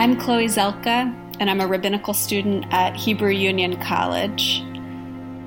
[0.00, 4.62] I'm Chloe Zelkha, and I'm a rabbinical student at Hebrew Union College,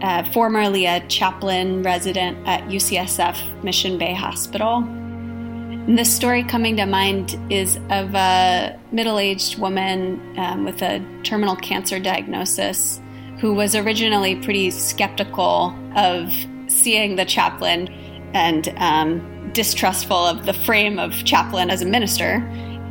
[0.04, 4.84] uh, formerly a chaplain resident at UCSF Mission Bay Hospital.
[4.84, 11.04] And this story coming to mind is of a middle aged woman um, with a
[11.24, 13.02] terminal cancer diagnosis
[13.40, 16.32] who was originally pretty skeptical of
[16.68, 17.88] seeing the chaplain
[18.36, 22.48] and um, distrustful of the frame of chaplain as a minister.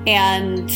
[0.08, 0.68] And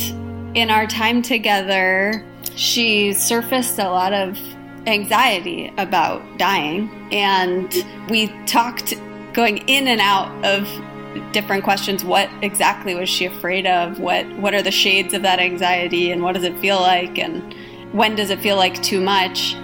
[0.57, 2.25] in our time together,
[2.57, 4.39] she surfaced a lot of
[4.87, 6.89] anxiety about dying.
[7.13, 7.73] And
[8.09, 8.95] we talked
[9.35, 10.67] going in and out of
[11.33, 12.05] different questions.
[12.05, 14.01] What exactly was she afraid of?
[14.01, 17.19] What what are the shades of that anxiety and what does it feel like?
[17.19, 17.55] And
[17.93, 19.55] when does it feel like too much?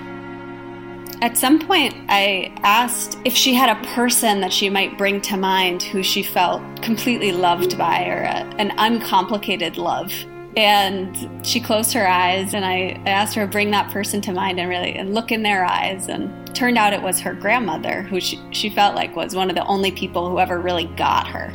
[1.22, 5.36] At some point, I asked if she had a person that she might bring to
[5.38, 10.12] mind who she felt completely loved by or a, an uncomplicated love.
[10.56, 14.60] And she closed her eyes, and I asked her to bring that person to mind
[14.60, 16.08] and really and look in their eyes.
[16.08, 19.56] And turned out it was her grandmother, who she, she felt like was one of
[19.56, 21.52] the only people who ever really got her.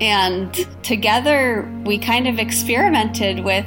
[0.00, 3.66] And together, we kind of experimented with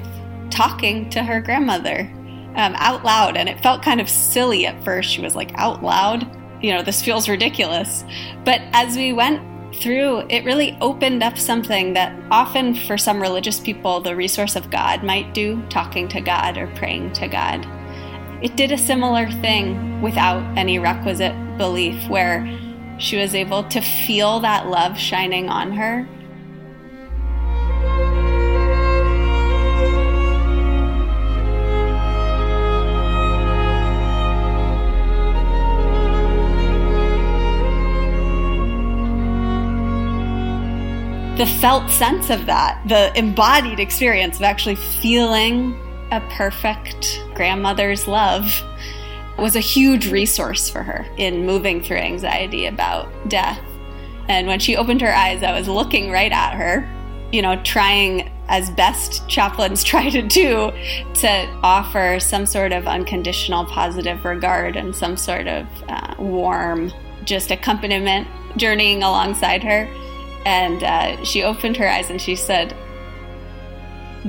[0.49, 2.09] talking to her grandmother
[2.55, 3.37] um, out loud.
[3.37, 5.09] And it felt kind of silly at first.
[5.09, 6.25] She was like, out loud?
[6.63, 8.03] You know, this feels ridiculous.
[8.45, 9.41] But as we went
[9.75, 14.69] through, it really opened up something that often for some religious people, the resource of
[14.69, 17.65] God might do, talking to God or praying to God.
[18.41, 22.47] It did a similar thing without any requisite belief, where
[22.99, 26.07] she was able to feel that love shining on her
[41.37, 45.75] the felt sense of that, the embodied experience of actually feeling
[46.11, 48.61] a perfect grandmother's love
[49.39, 53.59] was a huge resource for her in moving through anxiety about death.
[54.29, 56.87] And when she opened her eyes, I was looking right at her,
[57.31, 60.71] you know, trying as best chaplains try to do
[61.15, 66.91] to offer some sort of unconditional positive regard and some sort of uh, warm,
[67.25, 69.89] just accompaniment journeying alongside her.
[70.45, 72.75] And uh, she opened her eyes and she said,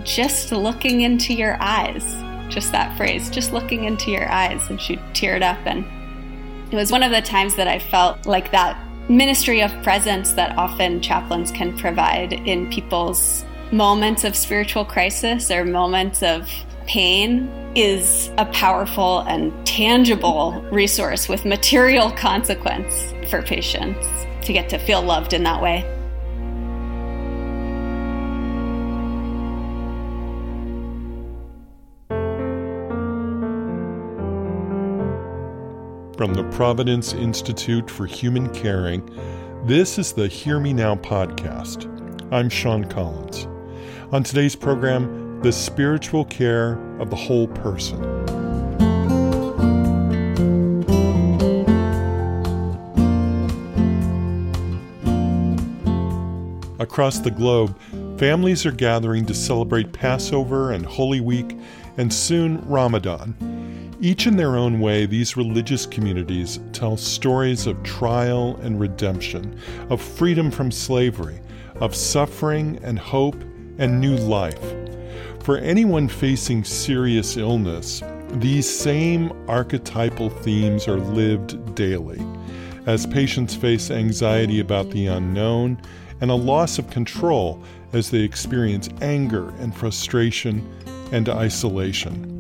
[0.03, 2.05] Just looking into your eyes.
[2.49, 4.69] Just that phrase, just looking into your eyes.
[4.71, 5.59] And she teared up.
[5.67, 5.85] And
[6.73, 10.57] it was one of the times that I felt like that ministry of presence that
[10.57, 16.49] often chaplains can provide in people's moments of spiritual crisis or moments of
[16.87, 24.07] pain is a powerful and tangible resource with material consequence for patients
[24.43, 25.85] to get to feel loved in that way.
[36.25, 39.07] From the Providence Institute for Human Caring,
[39.67, 41.87] this is the Hear Me Now podcast.
[42.33, 43.47] I'm Sean Collins.
[44.11, 48.03] On today's program, the spiritual care of the whole person.
[56.79, 57.79] Across the globe,
[58.19, 61.55] families are gathering to celebrate Passover and Holy Week
[61.99, 63.54] and soon Ramadan
[64.05, 69.99] each in their own way, these religious communities tell stories of trial and redemption, of
[69.99, 71.41] freedom from slavery,
[71.77, 73.41] of suffering and hope
[73.79, 74.75] and new life.
[75.43, 82.23] For anyone facing serious illness, these same archetypal themes are lived daily
[82.85, 85.81] as patients face anxiety about the unknown
[86.21, 87.63] and a loss of control
[87.95, 90.63] as they experience anger and frustration
[91.11, 92.34] and isolation.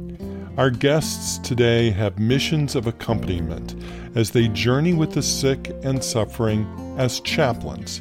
[0.56, 3.74] Our guests today have missions of accompaniment
[4.14, 6.64] as they journey with the sick and suffering
[6.96, 8.00] as chaplains.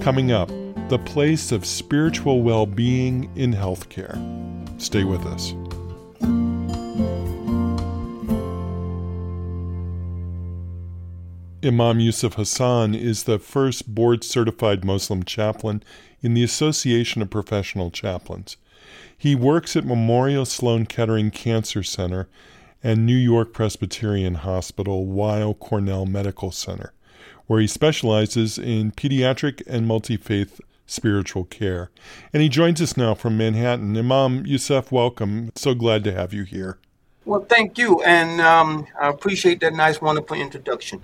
[0.00, 0.48] Coming up,
[0.88, 4.18] the place of spiritual well being in healthcare.
[4.82, 5.52] Stay with us.
[11.64, 15.80] Imam Yusuf Hasan is the first board certified Muslim chaplain
[16.22, 18.56] in the Association of Professional Chaplains.
[19.16, 22.28] He works at Memorial Sloan Kettering Cancer Center
[22.82, 26.92] and New York Presbyterian Hospital Weill Cornell Medical Center,
[27.46, 31.90] where he specializes in pediatric and multi faith spiritual care.
[32.32, 33.96] And he joins us now from Manhattan.
[33.96, 35.50] Imam Yusuf, welcome.
[35.56, 36.78] So glad to have you here.
[37.24, 41.02] Well, thank you, and um, I appreciate that nice, wonderful introduction.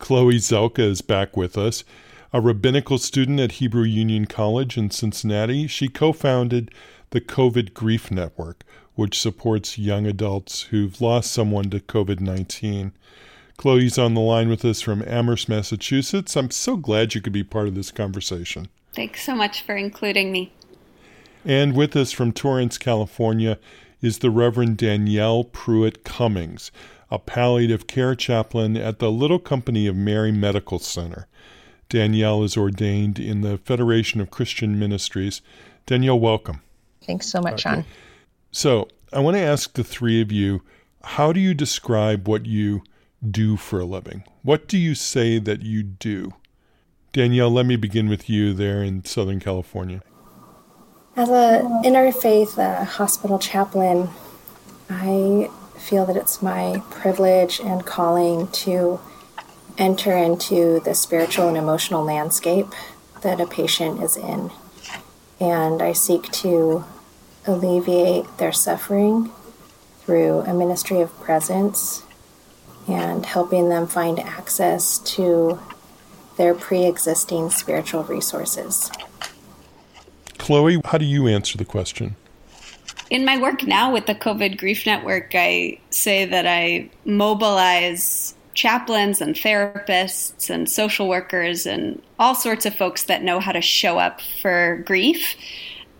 [0.00, 1.84] Chloe Zelkha is back with us.
[2.30, 6.70] A rabbinical student at Hebrew Union College in Cincinnati, she co founded
[7.08, 8.64] the COVID Grief Network,
[8.94, 12.92] which supports young adults who've lost someone to COVID 19.
[13.56, 16.36] Chloe's on the line with us from Amherst, Massachusetts.
[16.36, 18.68] I'm so glad you could be part of this conversation.
[18.94, 20.52] Thanks so much for including me.
[21.46, 23.58] And with us from Torrance, California,
[24.02, 26.70] is the Reverend Danielle Pruitt Cummings,
[27.10, 31.26] a palliative care chaplain at the Little Company of Mary Medical Center.
[31.88, 35.40] Danielle is ordained in the Federation of Christian Ministries.
[35.86, 36.60] Danielle, welcome.
[37.02, 37.76] Thanks so much, okay.
[37.76, 37.84] Sean.
[38.50, 40.62] So, I want to ask the three of you
[41.02, 42.82] how do you describe what you
[43.28, 44.24] do for a living?
[44.42, 46.34] What do you say that you do?
[47.12, 50.02] Danielle, let me begin with you there in Southern California.
[51.16, 54.10] As an interfaith uh, hospital chaplain,
[54.90, 59.00] I feel that it's my privilege and calling to
[59.78, 62.66] enter into the spiritual and emotional landscape
[63.22, 64.50] that a patient is in.
[65.40, 66.84] And I seek to
[67.46, 69.30] alleviate their suffering
[70.00, 72.02] through a ministry of presence
[72.88, 75.60] and helping them find access to
[76.36, 78.90] their pre existing spiritual resources.
[80.38, 82.16] Chloe, how do you answer the question?
[83.10, 89.20] In my work now with the COVID Grief Network, I say that I mobilize chaplains
[89.20, 93.98] and therapists and social workers and all sorts of folks that know how to show
[93.98, 95.36] up for grief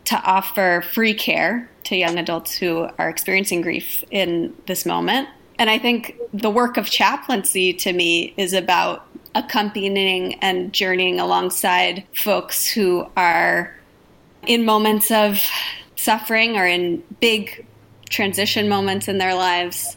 [0.05, 5.29] to offer free care to young adults who are experiencing grief in this moment.
[5.57, 9.07] And I think the work of chaplaincy to me is about
[9.37, 13.73] accompanying and journeying alongside folks who are
[14.49, 15.41] in moments of
[15.95, 17.65] suffering or in big
[18.11, 19.97] transition moments in their lives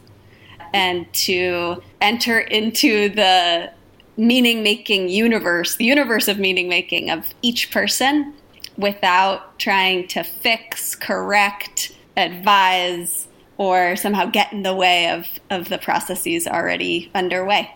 [0.74, 3.72] and to enter into the
[4.18, 8.34] meaning making universe, the universe of meaning making of each person
[8.78, 13.28] without trying to fix, correct, advise,
[13.58, 17.76] or somehow get in the way of, of the processes already underway.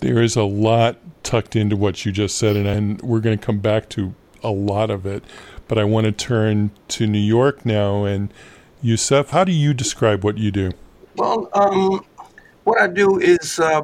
[0.00, 3.44] There is a lot tucked into what you just said, and, and we're going to
[3.44, 5.22] come back to a lot of it.
[5.68, 8.04] But I want to turn to New York now.
[8.04, 8.32] And
[8.82, 10.72] Yusuf, how do you describe what you do?
[11.16, 12.04] Well, um,
[12.64, 13.82] what I do is uh,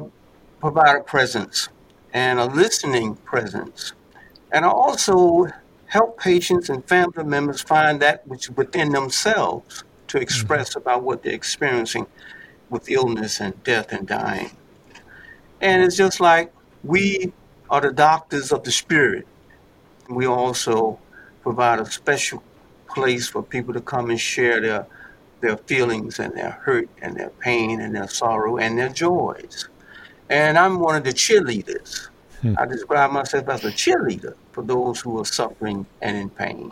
[0.59, 1.69] provide a presence
[2.13, 3.93] and a listening presence.
[4.51, 5.47] And I also
[5.85, 10.23] help patients and family members find that which within themselves to mm-hmm.
[10.23, 10.79] express mm-hmm.
[10.79, 12.05] about what they're experiencing
[12.69, 14.51] with illness and death and dying.
[15.61, 16.53] And it's just like
[16.83, 17.33] we
[17.69, 19.27] are the doctors of the spirit.
[20.09, 20.99] We also
[21.41, 22.43] provide a special
[22.87, 24.87] place for people to come and share their
[25.41, 29.67] their feelings and their hurt and their pain and their sorrow and their joys.
[30.29, 32.09] And I'm one of the cheerleaders.
[32.41, 32.55] Hmm.
[32.57, 36.71] I describe myself as a cheerleader for those who are suffering and in pain.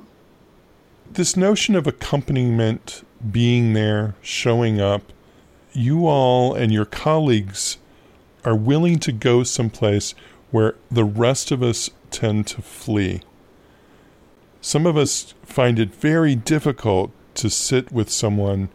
[1.12, 5.02] This notion of accompaniment, being there, showing up,
[5.74, 7.78] you all and your colleagues
[8.44, 10.14] are willing to go someplace
[10.52, 13.22] where the rest of us tend to flee.
[14.62, 18.70] Some of us find it very difficult to sit with someone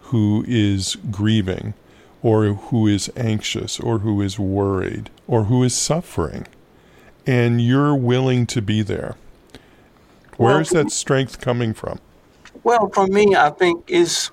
[0.00, 1.74] who is grieving
[2.22, 6.46] or who is anxious or who is worried or who is suffering
[7.26, 9.16] and you're willing to be there.
[10.36, 11.98] Where's well, that strength coming from?
[12.66, 14.30] well for me i think is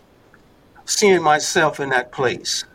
[0.85, 2.65] seeing myself in that place.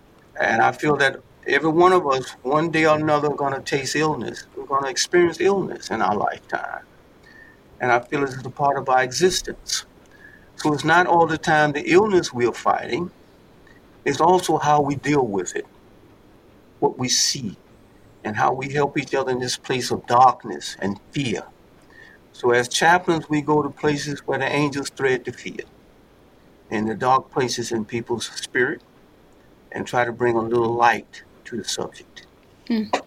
[0.40, 3.60] And i feel that every one of us one day or another are going to
[3.60, 4.46] taste illness.
[4.56, 6.84] We're going to experience illness in our lifetime.
[7.80, 9.84] And i feel it's a part of our existence
[10.58, 13.10] so it's not all the time the illness we're fighting,
[14.04, 15.66] it's also how we deal with it,
[16.80, 17.56] what we see,
[18.24, 21.44] and how we help each other in this place of darkness and fear.
[22.32, 25.64] So as chaplains, we go to places where the angels thread the fear,
[26.70, 28.82] in the dark places in people's spirit,
[29.70, 32.26] and try to bring a little light to the subject.
[32.68, 33.00] Mm.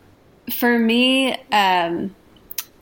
[0.53, 2.15] For me, um,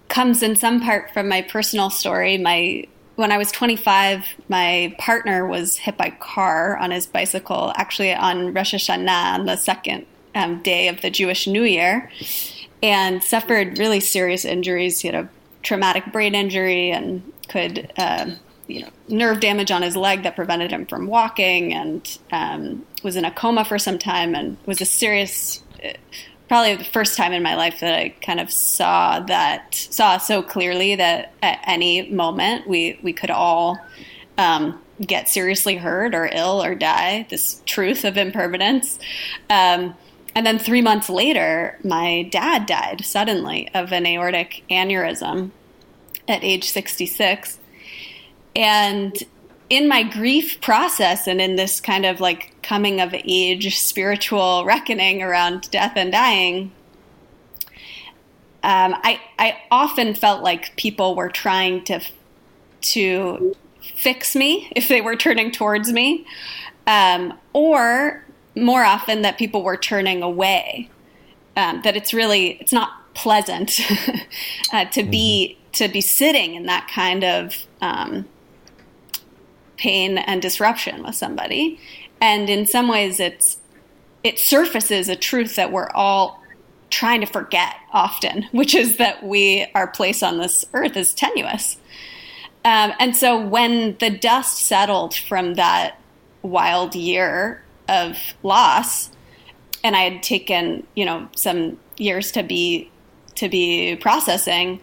[0.10, 2.38] comes in some part from my personal story.
[2.38, 2.86] My
[3.20, 8.54] when I was 25, my partner was hit by car on his bicycle, actually on
[8.54, 12.10] Rosh Hashanah, on the second um, day of the Jewish New Year,
[12.82, 15.02] and suffered really serious injuries.
[15.02, 15.30] He had a
[15.64, 18.32] traumatic brain injury and could, uh,
[18.68, 23.18] you know, nerve damage on his leg that prevented him from walking, and um, was
[23.18, 25.62] in a coma for some time, and was a serious
[26.50, 30.42] probably the first time in my life that I kind of saw that saw so
[30.42, 33.78] clearly that at any moment we we could all
[34.38, 37.28] um, get seriously hurt or ill or die.
[37.30, 39.00] This truth of impermanence.
[39.50, 39.96] Um,
[40.36, 45.52] and then three months later, my dad died suddenly of an aortic aneurysm
[46.28, 47.60] at age 66.
[48.56, 49.18] And
[49.70, 55.22] in my grief process and in this kind of like coming of age spiritual reckoning
[55.22, 56.72] around death and dying,
[58.64, 62.02] um, I I often felt like people were trying to
[62.82, 63.56] to
[63.96, 66.26] fix me if they were turning towards me,
[66.88, 68.24] um, or
[68.56, 70.90] more often that people were turning away.
[71.56, 73.80] Um, that it's really it's not pleasant
[74.74, 75.12] uh, to mm-hmm.
[75.12, 78.26] be to be sitting in that kind of um,
[79.80, 81.80] pain and disruption with somebody,
[82.22, 83.58] and in some ways it's
[84.24, 86.44] it surfaces a truth that we're all
[86.90, 91.78] trying to forget often, which is that we our place on this earth is tenuous.
[92.66, 95.98] Um, and so when the dust settled from that
[96.42, 99.12] wild year of loss,
[99.84, 102.92] and I had taken you know some years to be
[103.36, 104.82] to be processing,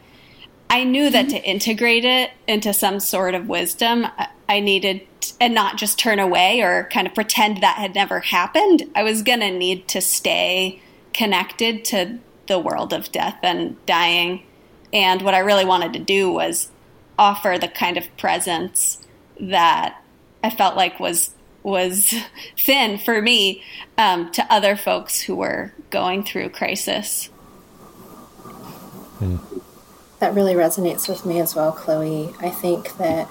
[0.69, 4.07] I knew that to integrate it into some sort of wisdom,
[4.49, 5.07] I needed
[5.41, 8.85] and not just turn away or kind of pretend that had never happened.
[8.95, 10.81] I was going to need to stay
[11.13, 14.45] connected to the world of death and dying.
[14.93, 16.71] And what I really wanted to do was
[17.19, 19.05] offer the kind of presence
[19.41, 20.03] that
[20.43, 21.33] I felt like was
[21.63, 22.15] was
[22.59, 23.63] thin for me
[23.99, 27.27] um, to other folks who were going through crisis.
[29.19, 29.37] Hmm.
[30.19, 32.35] That really resonates with me as well, Chloe.
[32.41, 33.27] I think that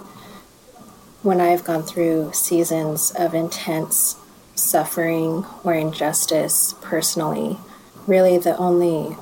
[1.23, 4.17] when I've gone through seasons of intense
[4.53, 7.57] suffering or injustice personally,
[8.05, 9.17] really the only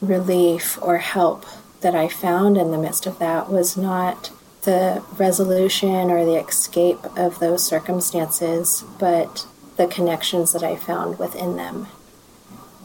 [0.00, 1.46] relief or help
[1.80, 7.04] that I found in the midst of that was not the resolution or the escape
[7.16, 11.86] of those circumstances, but the connections that I found within them.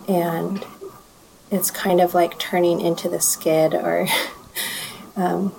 [0.07, 0.65] And
[1.51, 4.07] it's kind of like turning into the skid or,
[5.15, 5.53] um,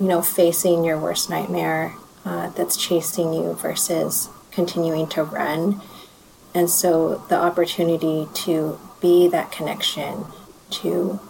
[0.00, 5.80] you know, facing your worst nightmare uh, that's chasing you versus continuing to run.
[6.54, 10.26] And so the opportunity to be that connection,
[10.70, 11.20] to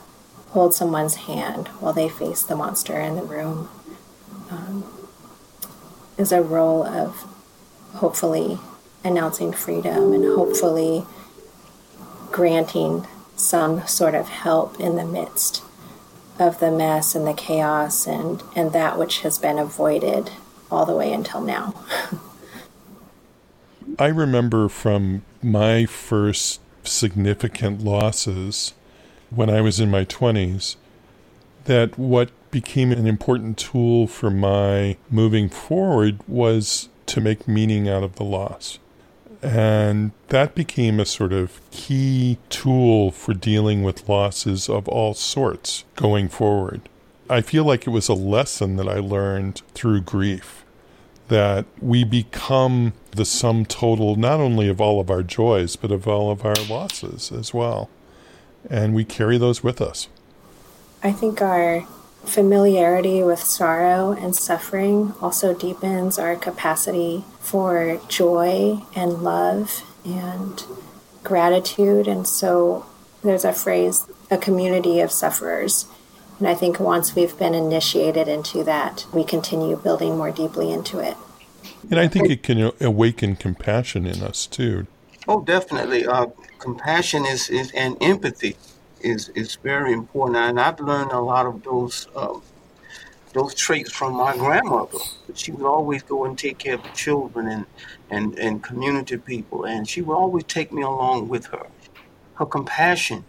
[0.50, 3.68] hold someone's hand while they face the monster in the room,
[4.50, 4.84] um,
[6.16, 7.24] is a role of
[7.94, 8.58] hopefully
[9.02, 11.04] announcing freedom and hopefully
[12.30, 13.06] granting
[13.44, 15.62] some sort of help in the midst
[16.38, 20.30] of the mess and the chaos and, and that which has been avoided
[20.70, 21.74] all the way until now.
[23.98, 28.74] I remember from my first significant losses
[29.30, 30.76] when I was in my 20s
[31.64, 38.02] that what became an important tool for my moving forward was to make meaning out
[38.02, 38.78] of the loss.
[39.44, 45.84] And that became a sort of key tool for dealing with losses of all sorts
[45.96, 46.80] going forward.
[47.28, 50.64] I feel like it was a lesson that I learned through grief
[51.28, 56.08] that we become the sum total not only of all of our joys, but of
[56.08, 57.90] all of our losses as well.
[58.70, 60.08] And we carry those with us.
[61.02, 61.86] I think our
[62.26, 70.62] familiarity with sorrow and suffering also deepens our capacity for joy and love and
[71.22, 72.06] gratitude.
[72.06, 72.86] And so
[73.22, 75.86] there's a phrase, a community of sufferers.
[76.38, 80.98] And I think once we've been initiated into that, we continue building more deeply into
[80.98, 81.16] it.
[81.90, 84.86] And I think it can awaken compassion in us too.
[85.28, 86.06] Oh, definitely.
[86.06, 86.26] Uh,
[86.58, 88.56] compassion is, is and empathy
[89.04, 92.38] is is very important, and I've learned a lot of those uh,
[93.32, 94.98] those traits from my grandmother.
[95.34, 97.66] She would always go and take care of the children and
[98.10, 101.66] and and community people, and she would always take me along with her.
[102.34, 103.24] Her compassion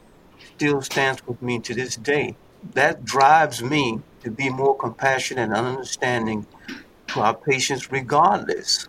[0.55, 2.35] still stands with me to this day
[2.73, 6.47] that drives me to be more compassionate and understanding
[7.07, 8.87] to our patients regardless.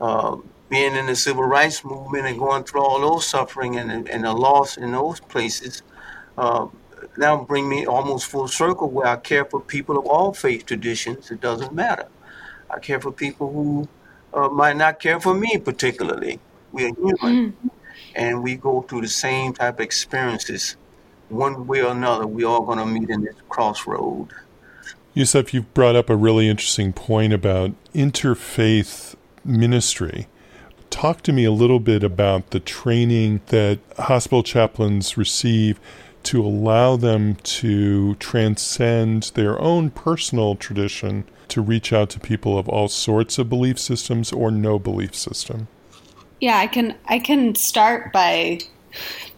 [0.00, 0.36] Uh,
[0.70, 4.32] being in the civil rights movement and going through all those suffering and, and the
[4.32, 5.82] loss in those places
[6.38, 6.66] uh,
[7.16, 11.30] now bring me almost full circle where I care for people of all faith traditions.
[11.30, 12.08] It doesn't matter.
[12.70, 13.88] I care for people who
[14.32, 16.40] uh, might not care for me particularly.
[16.72, 17.68] We are human, mm-hmm.
[18.14, 20.76] and we go through the same type of experiences
[21.30, 24.28] one way or another, we all going to meet in this crossroad.
[25.14, 30.28] Yusuf, you've brought up a really interesting point about interfaith ministry.
[30.90, 35.80] Talk to me a little bit about the training that hospital chaplains receive
[36.22, 42.68] to allow them to transcend their own personal tradition to reach out to people of
[42.68, 45.68] all sorts of belief systems or no belief system.
[46.40, 48.60] Yeah, I can I can start by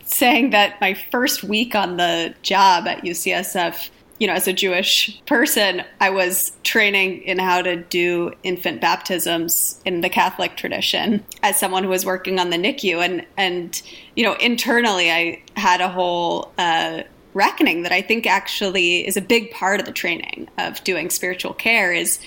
[0.04, 5.20] saying that my first week on the job at UCSF, you know, as a Jewish
[5.26, 11.58] person, I was training in how to do infant baptisms in the Catholic tradition as
[11.58, 13.04] someone who was working on the NICU.
[13.04, 13.82] And, and
[14.14, 17.02] you know, internally, I had a whole uh,
[17.34, 21.54] reckoning that I think actually is a big part of the training of doing spiritual
[21.54, 22.20] care is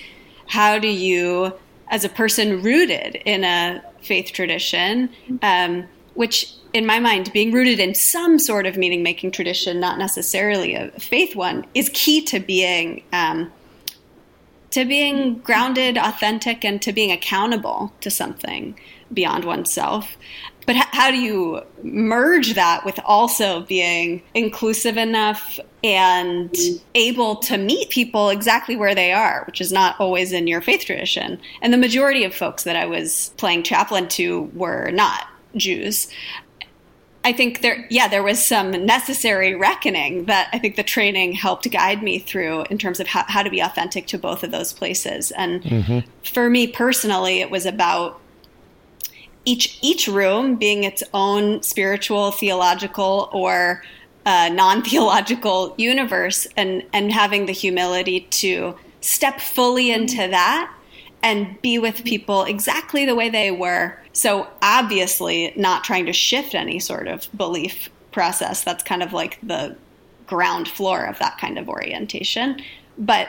[0.48, 1.54] how do you,
[1.89, 5.10] as a person rooted in a faith tradition,
[5.42, 9.98] um, which in my mind, being rooted in some sort of meaning making tradition, not
[9.98, 13.50] necessarily a faith one, is key to being um,
[14.72, 18.77] to being grounded, authentic, and to being accountable to something
[19.13, 20.17] beyond oneself.
[20.65, 26.53] But how do you merge that with also being inclusive enough and
[26.94, 30.84] able to meet people exactly where they are, which is not always in your faith
[30.84, 31.39] tradition?
[31.62, 36.10] And the majority of folks that I was playing chaplain to were not Jews.
[37.25, 41.70] I think there, yeah, there was some necessary reckoning that I think the training helped
[41.72, 44.72] guide me through in terms of how, how to be authentic to both of those
[44.72, 45.32] places.
[45.32, 46.00] And mm-hmm.
[46.24, 48.22] for me personally, it was about
[49.44, 53.84] each each room being its own spiritual, theological, or
[54.27, 60.72] uh, non-theological universe, and and having the humility to step fully into that
[61.25, 63.98] and be with people exactly the way they were.
[64.13, 68.63] So, obviously, not trying to shift any sort of belief process.
[68.63, 69.75] That's kind of like the
[70.27, 72.62] ground floor of that kind of orientation.
[73.00, 73.27] But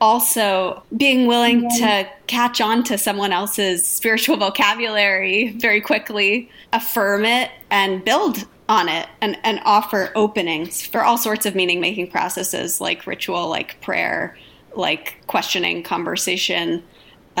[0.00, 7.50] also being willing to catch on to someone else's spiritual vocabulary very quickly, affirm it,
[7.70, 12.80] and build on it and, and offer openings for all sorts of meaning making processes
[12.80, 14.36] like ritual, like prayer,
[14.74, 16.82] like questioning, conversation,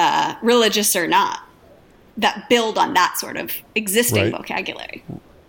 [0.00, 1.40] uh, religious or not,
[2.16, 4.32] that build on that sort of existing right.
[4.32, 5.04] vocabulary.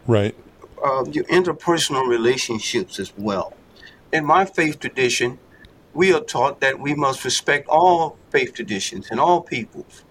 [0.07, 0.35] Right.
[0.83, 3.53] Uh, your interpersonal relationships as well.
[4.11, 5.39] In my faith tradition,
[5.93, 10.03] we are taught that we must respect all faith traditions and all peoples.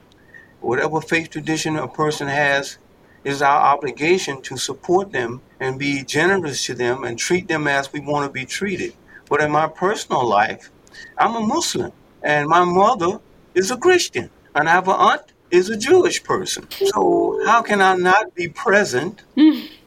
[0.61, 2.79] Whatever faith tradition a person has,
[3.25, 7.93] is our obligation to support them and be generous to them and treat them as
[7.93, 8.95] we want to be treated.
[9.29, 10.71] But in my personal life,
[11.19, 13.21] I'm a Muslim, and my mother
[13.55, 16.69] is a Christian, and I have an aunt is a Jewish person.
[16.71, 19.23] So how can I not be present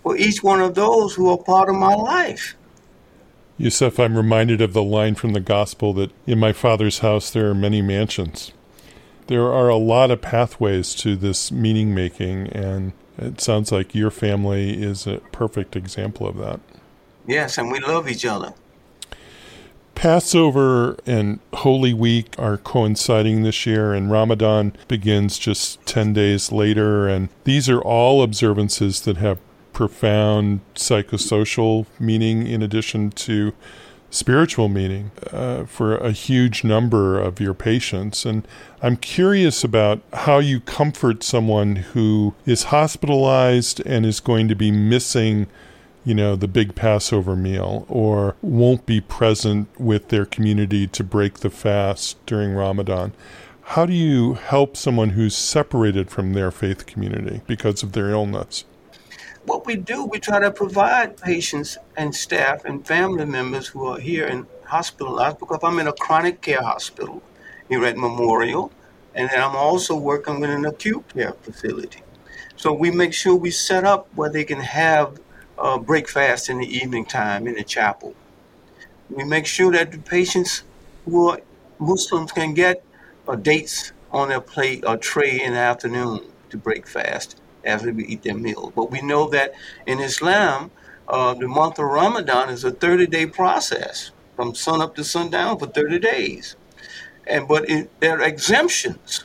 [0.02, 2.56] for each one of those who are part of my life?
[3.58, 7.49] Yusuf, I'm reminded of the line from the gospel that in my father's house there
[7.49, 8.52] are many mansions.
[9.28, 14.12] There are a lot of pathways to this meaning making, and it sounds like your
[14.12, 16.60] family is a perfect example of that.
[17.26, 18.54] Yes, and we love each other.
[20.04, 27.08] Passover and Holy Week are coinciding this year, and Ramadan begins just 10 days later.
[27.08, 29.39] And these are all observances that have
[29.72, 33.54] profound psychosocial meaning in addition to
[34.10, 38.26] spiritual meaning uh, for a huge number of your patients.
[38.26, 38.46] And
[38.82, 44.70] I'm curious about how you comfort someone who is hospitalized and is going to be
[44.70, 45.48] missing
[46.06, 51.39] you know, the big Passover meal or won't be present with their community to break
[51.39, 53.13] the fast during Ramadan.
[53.62, 58.66] How do you help someone who's separated from their faith community because of their illness?
[59.46, 64.00] What we do, we try to provide patients and staff and family members who are
[64.00, 67.22] here and hospitalized because I'm in a chronic care hospital
[67.70, 68.72] here at Memorial,
[69.16, 72.02] and then I'm also working with an acute care facility.
[72.56, 75.20] So we make sure we set up where they can have
[75.63, 78.13] uh, break fast in the evening time in the chapel.
[79.10, 80.63] We make sure that the patients
[81.06, 81.39] who are
[81.80, 82.84] Muslims can get
[83.28, 88.06] uh, dates on their plate or tray in the afternoon to break fast after we
[88.06, 88.73] eat their meal.
[88.76, 89.54] But we know that
[89.88, 90.69] in Islam,
[91.08, 95.60] uh, the month of Ramadan is a 30 day process from sun up to sundown
[95.60, 96.58] for 30 days.
[97.26, 99.23] And but it, there are exemptions.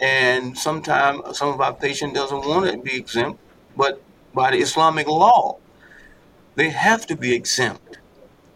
[0.00, 3.38] And sometimes some of our patients doesn't want to be exempt,
[3.76, 4.02] but
[4.34, 5.58] by the Islamic law.
[6.54, 7.98] They have to be exempt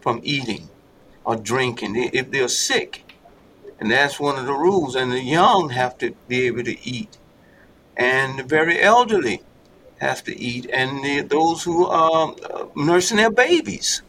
[0.01, 0.69] from eating
[1.25, 3.05] or drinking if they're sick.
[3.81, 4.95] And that's one of the rules.
[4.95, 7.17] And the young have to be able to eat.
[7.97, 9.43] And the very elderly
[9.99, 10.69] have to eat.
[10.73, 14.03] And the, those who are uh, nursing their babies.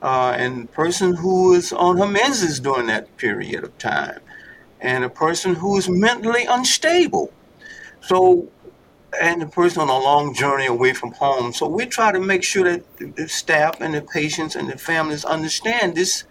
[0.00, 4.20] Uh, and person who is on her menses during that period of time.
[4.80, 7.32] And a person who is mentally unstable.
[8.00, 8.48] So
[9.20, 11.52] and the person on a long journey away from home.
[11.52, 15.24] So we try to make sure that the staff and the patients and the families
[15.24, 16.24] understand this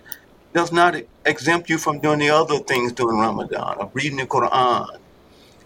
[0.53, 0.95] does not
[1.25, 4.99] exempt you from doing the other things during Ramadan, of reading the Quran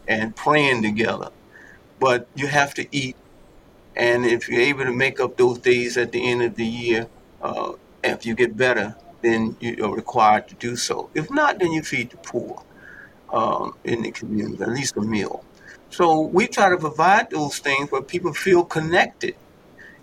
[0.08, 1.30] and praying together.
[2.00, 3.16] But you have to eat
[3.96, 7.08] And if you're able to make up those days at the end of the year,
[7.42, 11.10] uh, after you get better, then you are required to do so.
[11.14, 12.64] If not, then you feed the poor
[13.32, 15.46] um, in the community, at least a meal.
[15.92, 19.36] So we try to provide those things where people feel connected.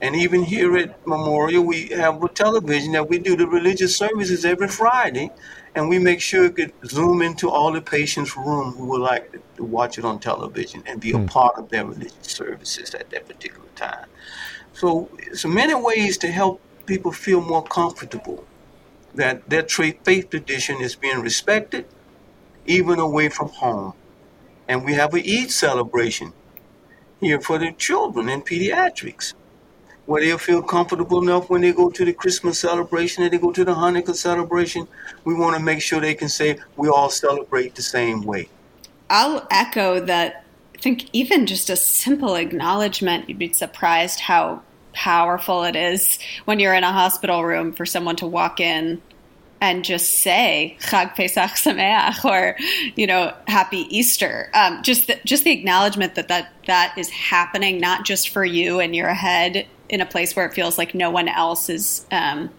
[0.01, 4.45] And even here at Memorial, we have a television that we do the religious services
[4.45, 5.31] every Friday,
[5.75, 9.33] and we make sure it could zoom into all the patients' room who would like
[9.57, 11.27] to watch it on television and be a hmm.
[11.27, 14.07] part of their religious services at that particular time.
[14.73, 18.45] So, so many ways to help people feel more comfortable
[19.15, 21.87] that their faith tradition is being respected,
[22.67, 23.95] even away from home.
[24.69, 26.33] And we have a Eid celebration
[27.21, 29.35] here for the children in pediatrics,
[30.07, 33.51] where they'll feel comfortable enough when they go to the Christmas celebration and they go
[33.51, 34.87] to the Hanukkah celebration.
[35.25, 38.49] We want to make sure they can say we all celebrate the same way.
[39.11, 40.45] I'll echo that.
[40.75, 46.61] I think even just a simple acknowledgement, you'd be surprised how powerful it is when
[46.61, 49.03] you're in a hospital room for someone to walk in
[49.61, 52.57] and just say Chag Pesach Sameach or
[52.97, 54.51] you know Happy Easter.
[54.55, 58.81] Um, just the, just the acknowledgement that that that is happening, not just for you
[58.81, 62.51] and your head in a place where it feels like no one else is um,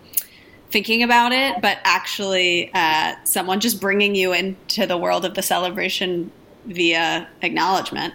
[0.71, 5.41] thinking about it, but actually uh, someone just bringing you into the world of the
[5.41, 6.31] celebration
[6.65, 8.13] via acknowledgement.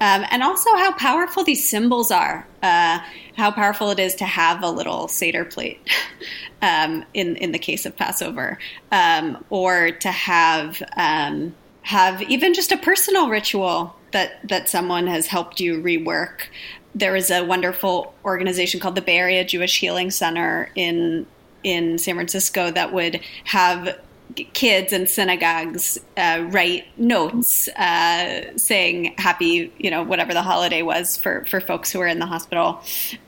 [0.00, 2.46] Um, and also how powerful these symbols are.
[2.62, 3.00] Uh,
[3.36, 5.80] how powerful it is to have a little Seder plate
[6.62, 8.58] um, in in the case of Passover,
[8.90, 15.26] um, or to have um, have even just a personal ritual that that someone has
[15.26, 16.46] helped you rework.
[16.94, 21.26] There is a wonderful organization called the Bay Area Jewish Healing Center in
[21.62, 23.98] in San Francisco that would have
[24.52, 31.16] kids in synagogues uh, write notes uh, saying happy, you know, whatever the holiday was
[31.16, 32.80] for, for folks who are in the hospital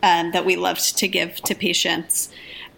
[0.02, 2.30] um, that we loved to give to patients.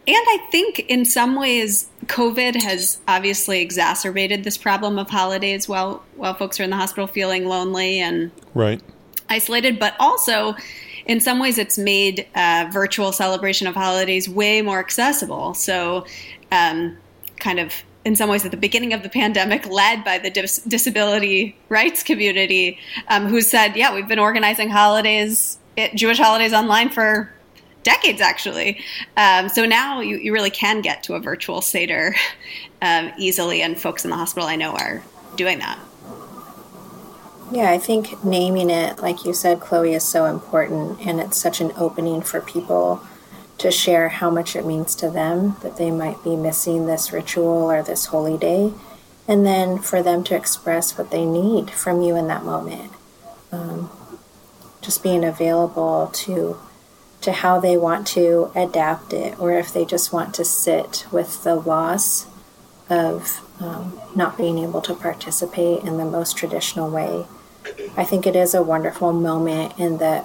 [0.06, 6.02] And I think in some ways, COVID has obviously exacerbated this problem of holidays while
[6.16, 8.80] while folks are in the hospital feeling lonely and right
[9.28, 9.78] isolated.
[9.78, 10.56] But also,
[11.06, 15.54] in some ways, it's made uh, virtual celebration of holidays way more accessible.
[15.54, 16.06] So,
[16.50, 16.96] um,
[17.38, 17.72] kind of
[18.04, 22.02] in some ways at the beginning of the pandemic, led by the dis- disability rights
[22.02, 27.32] community, um, who said, "Yeah, we've been organizing holidays, eh, Jewish holidays online for
[27.82, 28.82] decades, actually."
[29.16, 32.14] Um, so now you, you, really can get to a virtual seder
[32.82, 35.02] um, easily, and folks in the hospital I know are
[35.36, 35.78] doing that.
[37.52, 41.60] Yeah, I think naming it, like you said, Chloe, is so important, and it's such
[41.60, 43.02] an opening for people
[43.60, 47.70] to share how much it means to them that they might be missing this ritual
[47.70, 48.72] or this holy day,
[49.28, 52.90] and then for them to express what they need from you in that moment.
[53.52, 53.90] Um,
[54.80, 56.58] just being available to
[57.20, 61.44] to how they want to adapt it, or if they just want to sit with
[61.44, 62.26] the loss
[62.88, 67.26] of um, not being able to participate in the most traditional way.
[67.94, 70.24] I think it is a wonderful moment in that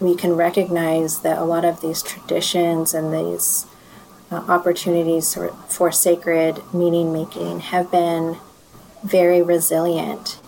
[0.00, 3.66] we can recognize that a lot of these traditions and these
[4.30, 8.38] uh, opportunities for, for sacred meaning making have been
[9.04, 10.40] very resilient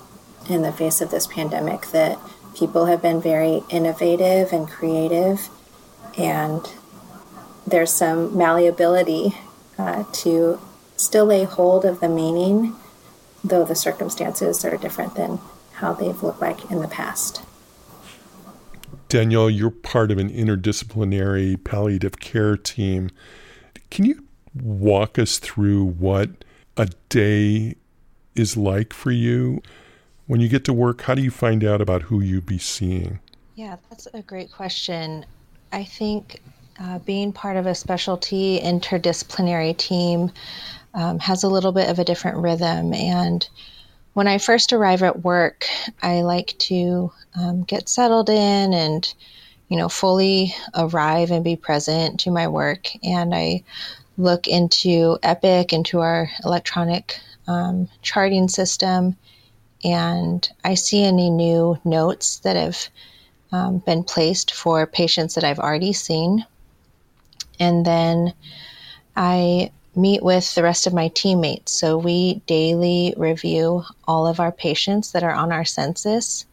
[0.49, 2.19] in the face of this pandemic, that
[2.57, 5.49] people have been very innovative and creative,
[6.19, 6.73] and
[7.67, 9.37] there's some malleability
[9.79, 10.61] uh, to
[10.97, 12.75] still lay hold of the meaning,
[13.45, 15.39] though the circumstances are different than
[15.75, 17.43] how they've looked like in the past.
[19.13, 23.11] Danielle, you're part of an interdisciplinary palliative care team.
[23.91, 26.31] Can you walk us through what
[26.79, 27.75] a day
[28.35, 29.61] is like for you?
[30.29, 33.19] When you get to work, how do you find out about who you'd be seeing?
[33.55, 35.27] Yeah, that's a great question.
[35.73, 36.41] I think
[36.81, 40.33] uh, being part of a specialty interdisciplinary team
[40.95, 42.95] um, has a little bit of a different rhythm.
[42.95, 43.47] And
[44.15, 45.67] when I first arrive at work,
[46.03, 49.13] I like to um, get settled in and,
[49.69, 52.89] you know, fully arrive and be present to my work.
[53.03, 53.65] And I
[54.19, 59.17] look into Epic, into our electronic um, charting system,
[59.83, 62.89] and I see any new notes that have
[63.51, 66.47] um, been placed for patients that I've already seen.
[67.59, 68.35] And then
[69.17, 71.73] I meet with the rest of my teammates.
[71.73, 76.47] So we daily review all of our patients that are on our census.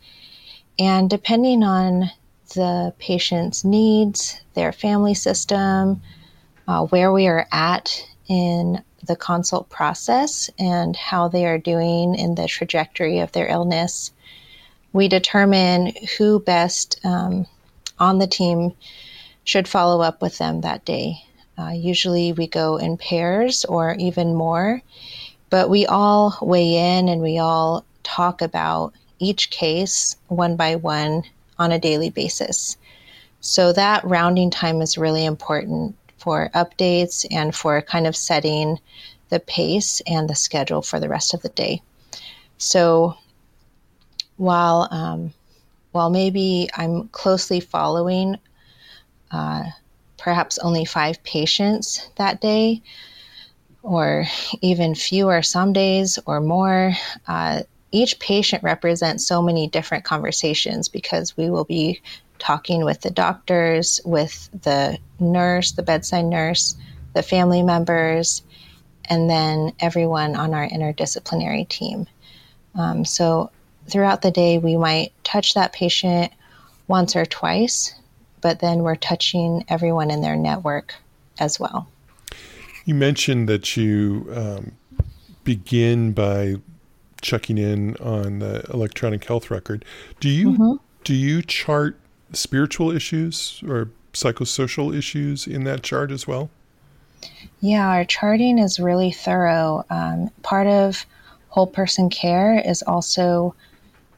[0.78, 2.12] And depending on
[2.56, 6.02] the patient's needs, their family system,
[6.67, 12.36] uh, where we are at in the consult process, and how they are doing in
[12.36, 14.12] the trajectory of their illness,
[14.91, 17.45] we determine who best um,
[17.97, 18.73] on the team
[19.43, 21.23] should follow up with them that day.
[21.60, 24.82] Uh, usually we go in pairs or even more,
[25.50, 31.24] but we all weigh in and we all talk about each case one by one
[31.58, 32.78] on a daily basis.
[33.41, 38.80] So that rounding time is really important for updates and for kind of setting
[39.28, 41.82] the pace and the schedule for the rest of the day.
[42.58, 43.17] So
[44.38, 45.34] while um,
[45.91, 48.38] while maybe I'm closely following
[49.32, 49.63] uh,
[50.19, 52.82] perhaps only five patients that day,
[53.82, 54.25] or
[54.62, 56.93] even fewer some days or more,
[57.27, 62.01] uh, each patient represents so many different conversations because we will be
[62.38, 66.75] talking with the doctors, with the nurse, the bedside nurse,
[67.13, 68.43] the family members,
[69.05, 72.05] and then everyone on our interdisciplinary team.
[72.75, 73.49] Um, so
[73.88, 76.32] throughout the day, we might touch that patient
[76.88, 77.93] once or twice,
[78.41, 80.95] but then we're touching everyone in their network
[81.39, 81.88] as well.
[82.86, 84.71] You mentioned that you um,
[85.43, 86.56] begin by
[87.21, 89.86] checking in on the electronic health record.
[90.19, 90.73] Do you mm-hmm.
[91.04, 91.97] do you chart
[92.34, 96.49] spiritual issues or psychosocial issues in that chart as well?
[97.60, 99.86] Yeah, our charting is really thorough.
[99.89, 101.06] Um, part of
[101.49, 103.56] whole person care is also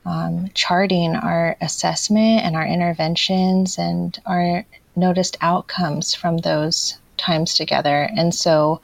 [0.06, 8.10] um, charting our assessment and our interventions and our noticed outcomes from those times together.
[8.18, 8.82] And so,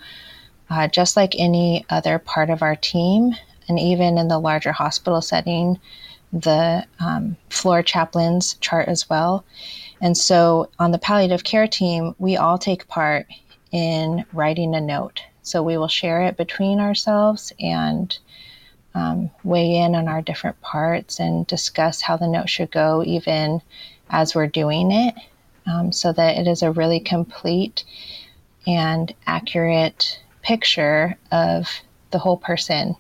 [0.70, 3.36] uh, just like any other part of our team,
[3.68, 5.80] and even in the larger hospital setting,
[6.32, 9.46] the um, floor chaplains chart as well.
[10.02, 13.28] And so on the palliative care team, we all take part
[13.72, 15.22] in writing a note.
[15.42, 18.18] So we will share it between ourselves and
[18.98, 23.62] um, weigh in on our different parts and discuss how the note should go, even
[24.10, 25.14] as we're doing it,
[25.66, 27.84] um, so that it is a really complete
[28.66, 31.70] and accurate picture of
[32.12, 32.96] the whole person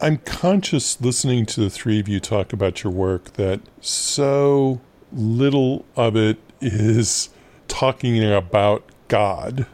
[0.00, 5.86] I'm conscious listening to the three of you talk about your work that so little
[5.96, 7.30] of it is
[7.66, 9.66] talking about God,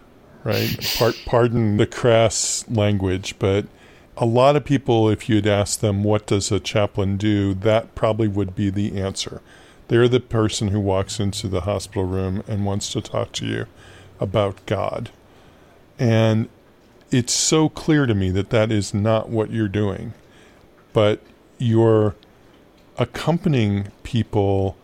[0.44, 0.78] right?
[0.96, 3.66] Part, pardon the crass language, but
[4.16, 8.29] a lot of people, if you'd ask them, what does a chaplain do, that probably
[8.29, 9.40] would be the answer.
[9.88, 13.66] They're the person who walks into the hospital room and wants to talk to you
[14.20, 15.11] about God.
[15.98, 16.48] And
[17.11, 20.14] it's so clear to me that that is not what you're doing,
[20.92, 21.20] but
[21.59, 22.14] you're
[22.98, 24.77] accompanying people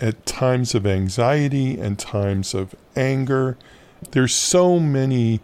[0.00, 3.56] at times of anxiety and times of anger.
[4.10, 5.40] There's so many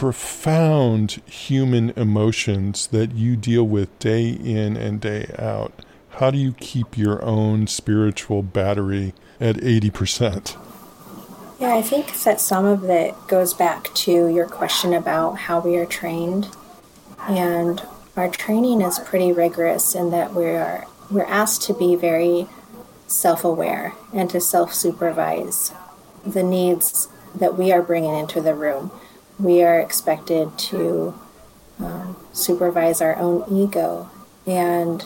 [0.00, 5.74] profound human emotions that you deal with day in and day out.
[6.12, 10.56] How do you keep your own spiritual battery at 80%?
[11.60, 15.76] Yeah, I think that some of it goes back to your question about how we
[15.76, 16.48] are trained.
[17.28, 17.82] And
[18.16, 22.46] our training is pretty rigorous in that we are we're asked to be very
[23.06, 25.74] self-aware and to self-supervise
[26.24, 28.90] the needs that we are bringing into the room.
[29.40, 31.18] We are expected to
[31.78, 34.10] um, supervise our own ego
[34.46, 35.04] and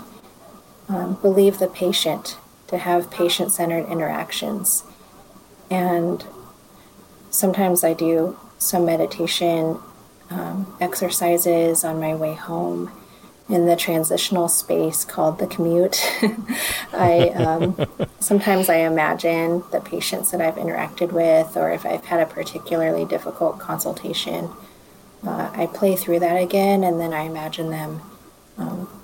[0.88, 4.82] um, believe the patient, to have patient centered interactions.
[5.70, 6.24] And
[7.30, 9.78] sometimes I do some meditation
[10.30, 12.90] um, exercises on my way home
[13.48, 16.02] in the transitional space called the commute.
[16.92, 17.76] I um,
[18.20, 23.04] sometimes I imagine the patients that I've interacted with, or if I've had a particularly
[23.04, 24.50] difficult consultation,
[25.26, 28.00] uh, I play through that again, and then I imagine them
[28.56, 29.02] um,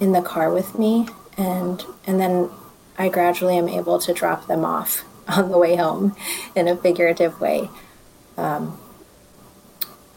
[0.00, 2.50] in the car with me, and and then
[2.98, 6.14] I gradually am able to drop them off on the way home
[6.54, 7.70] in a figurative way.
[8.36, 8.78] Um,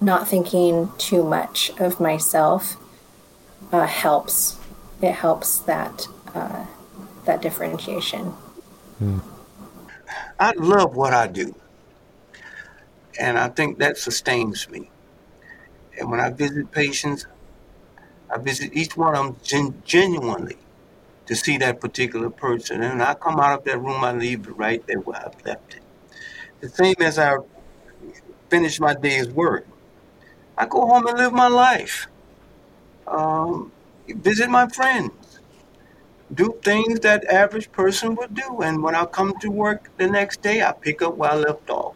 [0.01, 2.75] not thinking too much of myself
[3.71, 4.57] uh, helps.
[5.01, 6.65] It helps that uh,
[7.25, 8.25] that differentiation.
[8.99, 9.19] Hmm.
[10.39, 11.55] I love what I do,
[13.19, 14.89] and I think that sustains me.
[15.99, 17.27] And when I visit patients,
[18.29, 20.57] I visit each one of them gen- genuinely
[21.25, 22.81] to see that particular person.
[22.81, 25.45] And when I come out of that room, I leave it right there where I've
[25.45, 25.81] left it.
[26.61, 27.37] The same as I
[28.49, 29.65] finish my day's work.
[30.57, 32.07] I go home and live my life.
[33.11, 33.71] Um,
[34.07, 35.39] visit my friends.
[36.33, 38.61] Do things that average person would do.
[38.61, 41.69] And when I come to work the next day, I pick up where I left
[41.69, 41.95] off.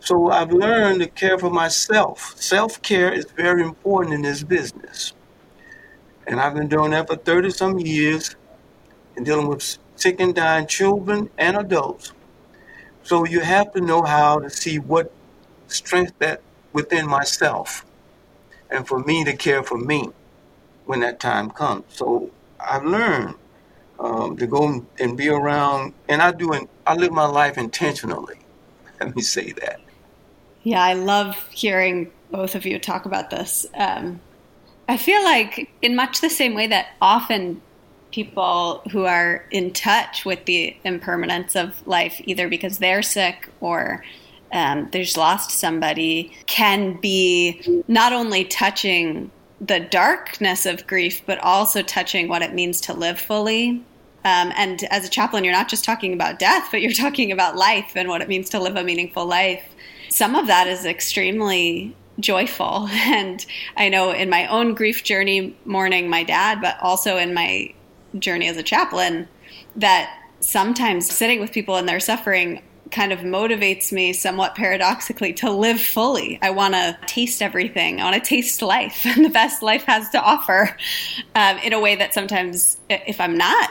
[0.00, 2.34] So I've learned to care for myself.
[2.36, 5.14] Self care is very important in this business.
[6.26, 8.34] And I've been doing that for 30 some years
[9.16, 12.12] and dealing with sick and dying children and adults.
[13.04, 15.12] So you have to know how to see what
[15.68, 16.40] strength that
[16.72, 17.84] within myself
[18.74, 20.10] and for me to care for me
[20.86, 21.84] when that time comes.
[21.88, 23.34] So I've learned
[24.00, 28.38] um, to go and be around, and I do, and I live my life intentionally.
[29.00, 29.80] Let me say that.
[30.64, 33.66] Yeah, I love hearing both of you talk about this.
[33.74, 34.20] Um,
[34.88, 37.62] I feel like, in much the same way that often
[38.10, 44.04] people who are in touch with the impermanence of life, either because they're sick or
[44.52, 49.30] um, there's lost somebody, can be not only touching
[49.60, 53.82] the darkness of grief, but also touching what it means to live fully.
[54.24, 57.56] Um, and as a chaplain, you're not just talking about death, but you're talking about
[57.56, 59.64] life and what it means to live a meaningful life.
[60.08, 62.88] Some of that is extremely joyful.
[63.04, 63.44] And
[63.76, 67.72] I know in my own grief journey, mourning my dad, but also in my
[68.18, 69.28] journey as a chaplain,
[69.76, 72.62] that sometimes sitting with people in their suffering
[72.94, 76.38] kind of motivates me somewhat paradoxically to live fully.
[76.40, 78.00] I want to taste everything.
[78.00, 80.76] I want to taste life and the best life has to offer
[81.34, 83.70] um, in a way that sometimes, if I'm not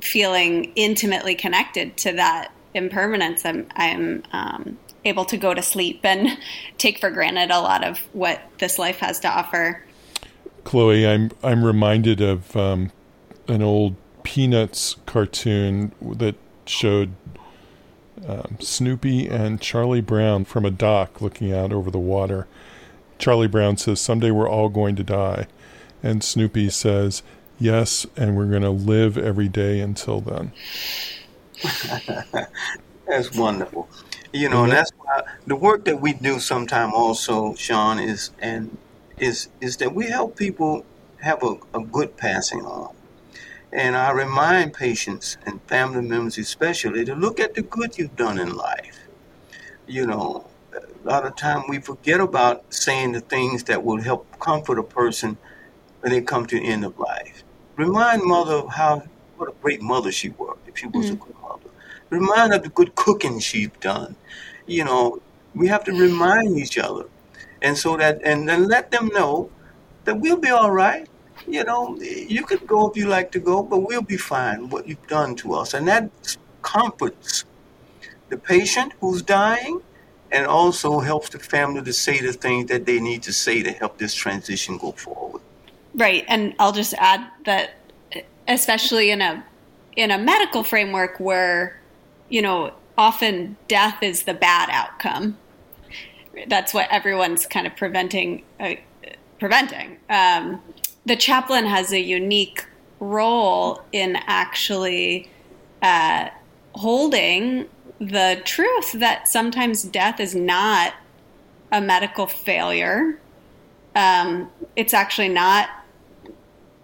[0.00, 6.38] feeling intimately connected to that impermanence, I'm, I'm um, able to go to sleep and
[6.78, 9.82] take for granted a lot of what this life has to offer.
[10.64, 12.90] Chloe, I'm I'm reminded of um,
[13.46, 16.34] an old Peanuts cartoon that
[16.66, 17.12] showed
[18.26, 22.46] um, Snoopy and Charlie Brown from a dock looking out over the water.
[23.18, 25.46] Charlie Brown says, Someday we're all going to die.
[26.02, 27.22] And Snoopy says,
[27.58, 30.52] Yes, and we're going to live every day until then.
[33.06, 33.88] that's wonderful.
[34.32, 34.64] You know, mm-hmm.
[34.64, 38.76] and that's why the work that we do sometime also, Sean, is and
[39.18, 40.84] is is that we help people
[41.22, 42.94] have a, a good passing on.
[43.76, 48.38] And I remind patients and family members, especially, to look at the good you've done
[48.38, 49.00] in life.
[49.86, 54.26] You know, a lot of time we forget about saying the things that will help
[54.40, 55.36] comfort a person
[56.00, 57.44] when they come to the end of life.
[57.76, 59.02] Remind mother of how
[59.36, 61.22] what a great mother she was, if she was mm-hmm.
[61.22, 61.68] a good mother.
[62.08, 64.16] Remind of the good cooking she's done.
[64.66, 65.20] You know,
[65.54, 67.04] we have to remind each other,
[67.60, 69.50] and so that and then let them know
[70.04, 71.06] that we'll be all right
[71.46, 74.68] you know, you could go if you like to go, but we'll be fine.
[74.68, 76.10] What you've done to us, and that
[76.62, 77.44] comforts
[78.28, 79.80] the patient who's dying,
[80.32, 83.70] and also helps the family to say the things that they need to say to
[83.70, 85.42] help this transition go forward.
[85.94, 87.76] Right, and I'll just add that,
[88.48, 89.44] especially in a
[89.96, 91.80] in a medical framework where,
[92.28, 95.38] you know, often death is the bad outcome.
[96.48, 98.42] That's what everyone's kind of preventing.
[98.60, 98.74] Uh,
[99.38, 99.98] preventing.
[100.10, 100.62] Um,
[101.06, 102.66] the chaplain has a unique
[103.00, 105.30] role in actually
[105.80, 106.28] uh,
[106.74, 107.66] holding
[107.98, 110.94] the truth that sometimes death is not
[111.72, 113.18] a medical failure.
[113.94, 115.70] Um, it's actually not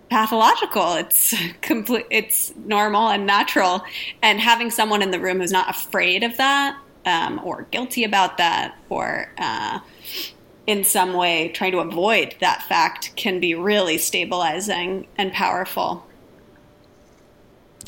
[0.09, 0.95] pathological.
[0.95, 2.07] It's complete.
[2.11, 3.83] It's normal and natural.
[4.23, 8.39] And having someone in the room who's not afraid of that, um, or guilty about
[8.39, 9.81] that, or uh,
[10.67, 16.07] in some way trying to avoid that fact can be really stabilizing and powerful.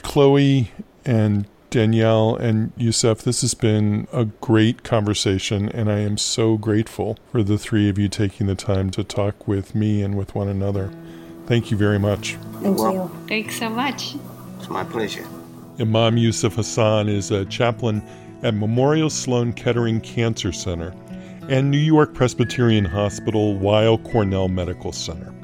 [0.03, 0.71] Chloe
[1.05, 7.19] and Danielle and Yusuf, this has been a great conversation, and I am so grateful
[7.33, 10.49] for the three of you taking the time to talk with me and with one
[10.49, 10.93] another.
[11.47, 12.37] Thank you very much.
[12.63, 13.11] Thank you.
[13.27, 14.15] Thanks so much.
[14.59, 15.27] It's my pleasure.
[15.81, 18.03] Imam Yusuf Hasan is a chaplain
[18.45, 20.95] at Memorial Sloan Kettering Cancer Center
[21.49, 25.35] and New York Presbyterian Hospital Weill Cornell Medical Center.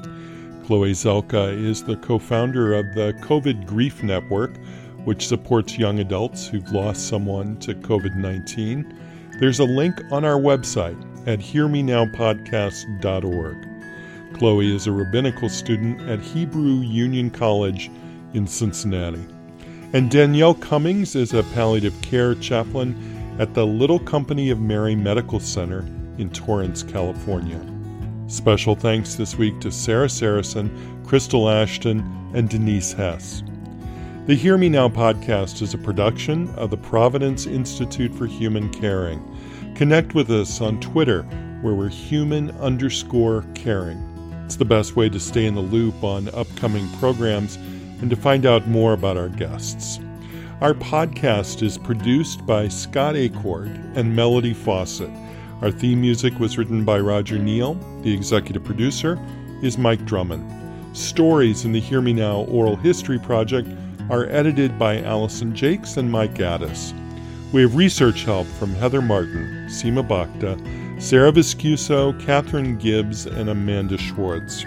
[0.64, 4.56] Chloe Zelkha is the co founder of the COVID Grief Network,
[5.04, 8.98] which supports young adults who've lost someone to COVID 19.
[9.40, 14.36] There's a link on our website at hearmenowpodcast.org.
[14.38, 17.90] Chloe is a rabbinical student at Hebrew Union College
[18.32, 19.26] in Cincinnati.
[19.92, 25.40] And Danielle Cummings is a palliative care chaplain at the Little Company of Mary Medical
[25.40, 25.80] Center
[26.18, 27.58] in Torrance, California.
[28.26, 32.00] Special thanks this week to Sarah Saracen, Crystal Ashton,
[32.34, 33.42] and Denise Hess.
[34.26, 39.24] The Hear Me Now podcast is a production of the Providence Institute for Human Caring.
[39.74, 41.22] Connect with us on Twitter,
[41.62, 43.98] where we're human underscore caring.
[44.44, 47.56] It's the best way to stay in the loop on upcoming programs
[48.02, 49.98] and to find out more about our guests.
[50.60, 55.08] Our podcast is produced by Scott Acord and Melody Fawcett.
[55.62, 57.76] Our theme music was written by Roger Neal.
[58.02, 59.18] The executive producer
[59.62, 60.44] is Mike Drummond.
[60.94, 63.70] Stories in the Hear Me Now Oral History Project
[64.10, 66.92] are edited by Allison Jakes and Mike Gaddis.
[67.54, 70.58] We have research help from Heather Martin, Seema Bhakta,
[71.00, 74.66] Sarah Viscuso, Catherine Gibbs, and Amanda Schwartz.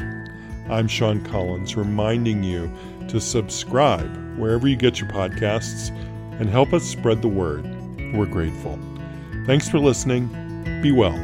[0.72, 2.72] I'm Sean Collins, reminding you
[3.10, 5.90] to subscribe wherever you get your podcasts
[6.40, 7.64] and help us spread the word.
[8.14, 8.80] We're grateful.
[9.46, 10.28] Thanks for listening.
[10.82, 11.18] Be well.